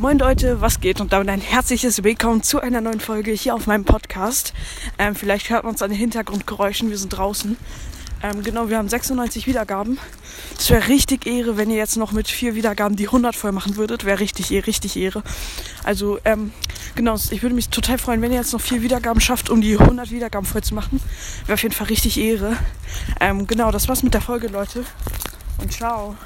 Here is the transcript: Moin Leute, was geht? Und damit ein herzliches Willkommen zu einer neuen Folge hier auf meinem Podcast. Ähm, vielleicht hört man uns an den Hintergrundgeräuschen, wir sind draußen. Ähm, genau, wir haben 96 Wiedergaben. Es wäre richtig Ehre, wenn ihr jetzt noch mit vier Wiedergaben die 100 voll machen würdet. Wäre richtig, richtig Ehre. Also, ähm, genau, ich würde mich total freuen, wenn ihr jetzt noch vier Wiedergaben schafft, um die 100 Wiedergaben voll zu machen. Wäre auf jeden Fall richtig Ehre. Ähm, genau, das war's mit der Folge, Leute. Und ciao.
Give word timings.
Moin 0.00 0.16
Leute, 0.16 0.60
was 0.60 0.78
geht? 0.78 1.00
Und 1.00 1.12
damit 1.12 1.28
ein 1.28 1.40
herzliches 1.40 2.04
Willkommen 2.04 2.44
zu 2.44 2.60
einer 2.60 2.80
neuen 2.80 3.00
Folge 3.00 3.32
hier 3.32 3.52
auf 3.52 3.66
meinem 3.66 3.84
Podcast. 3.84 4.54
Ähm, 4.96 5.16
vielleicht 5.16 5.50
hört 5.50 5.64
man 5.64 5.72
uns 5.72 5.82
an 5.82 5.90
den 5.90 5.98
Hintergrundgeräuschen, 5.98 6.88
wir 6.88 6.96
sind 6.96 7.08
draußen. 7.08 7.56
Ähm, 8.22 8.44
genau, 8.44 8.68
wir 8.68 8.78
haben 8.78 8.88
96 8.88 9.48
Wiedergaben. 9.48 9.98
Es 10.56 10.70
wäre 10.70 10.86
richtig 10.86 11.26
Ehre, 11.26 11.56
wenn 11.56 11.68
ihr 11.68 11.78
jetzt 11.78 11.96
noch 11.96 12.12
mit 12.12 12.28
vier 12.28 12.54
Wiedergaben 12.54 12.94
die 12.94 13.06
100 13.06 13.34
voll 13.34 13.50
machen 13.50 13.74
würdet. 13.74 14.04
Wäre 14.04 14.20
richtig, 14.20 14.52
richtig 14.68 14.96
Ehre. 14.96 15.24
Also, 15.82 16.20
ähm, 16.24 16.52
genau, 16.94 17.16
ich 17.16 17.42
würde 17.42 17.56
mich 17.56 17.68
total 17.68 17.98
freuen, 17.98 18.22
wenn 18.22 18.30
ihr 18.30 18.38
jetzt 18.38 18.52
noch 18.52 18.60
vier 18.60 18.82
Wiedergaben 18.82 19.20
schafft, 19.20 19.50
um 19.50 19.60
die 19.60 19.76
100 19.76 20.12
Wiedergaben 20.12 20.46
voll 20.46 20.62
zu 20.62 20.76
machen. 20.76 21.00
Wäre 21.46 21.54
auf 21.54 21.62
jeden 21.64 21.74
Fall 21.74 21.88
richtig 21.88 22.20
Ehre. 22.20 22.56
Ähm, 23.18 23.48
genau, 23.48 23.72
das 23.72 23.88
war's 23.88 24.04
mit 24.04 24.14
der 24.14 24.20
Folge, 24.20 24.46
Leute. 24.46 24.84
Und 25.60 25.72
ciao. 25.72 26.16